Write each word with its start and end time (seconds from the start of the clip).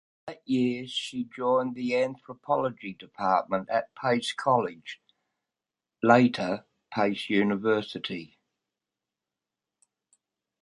That 0.25 0.41
year 0.47 0.87
she 0.87 1.25
joined 1.25 1.75
the 1.75 1.95
anthropology 1.95 2.93
department 2.95 3.69
at 3.69 3.93
Pace 3.93 4.33
College 4.33 4.99
(later 6.01 6.65
Pace 6.91 7.29
University). 7.29 8.39